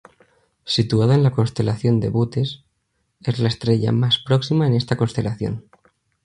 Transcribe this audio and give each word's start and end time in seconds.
Situada 0.65 1.13
en 1.13 1.21
la 1.21 1.29
constelación 1.29 1.99
de 1.99 2.09
Bootes, 2.09 2.63
es 3.21 3.37
la 3.37 3.47
estrella 3.49 3.91
más 3.91 4.17
próxima 4.17 4.65
en 4.65 4.73
esta 4.73 4.97
constelación. 4.97 5.65